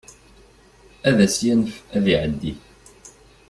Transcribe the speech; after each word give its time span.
Ad 1.07 1.17
as-yanef 1.25 1.75
ad 1.95 2.05
iɛeddi. 2.13 2.53